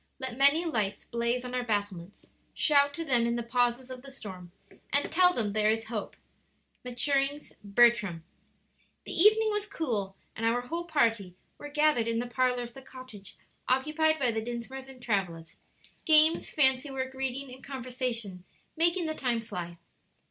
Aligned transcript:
Let 0.17 0.35
many 0.35 0.65
lights 0.65 1.05
blaze 1.05 1.45
on 1.45 1.53
our 1.53 1.61
battlements; 1.61 2.31
Shout 2.55 2.91
to 2.95 3.05
them 3.05 3.27
in 3.27 3.35
the 3.35 3.43
pauses 3.43 3.91
of 3.91 4.01
the 4.01 4.09
storm, 4.09 4.51
And 4.91 5.11
tell 5.11 5.31
them 5.31 5.53
there 5.53 5.69
is 5.69 5.89
hope." 5.93 6.15
Maturings 6.83 7.53
"Bertram." 7.63 8.23
The 9.05 9.11
evening 9.13 9.51
was 9.51 9.67
cool, 9.67 10.15
and 10.35 10.43
our 10.43 10.61
whole 10.61 10.85
party 10.85 11.35
were 11.59 11.69
gathered 11.69 12.07
in 12.07 12.17
the 12.17 12.25
parlor 12.25 12.63
of 12.63 12.73
the 12.73 12.81
cottage 12.81 13.35
occupied 13.69 14.17
by 14.17 14.31
the 14.31 14.41
Dinsmores 14.41 14.87
and 14.87 14.99
Travillas 15.03 15.57
games, 16.03 16.49
fancy 16.49 16.89
work, 16.89 17.13
reading, 17.13 17.53
and 17.53 17.63
conversation 17.63 18.43
making 18.75 19.05
the 19.05 19.13
time 19.13 19.41
fly. 19.43 19.77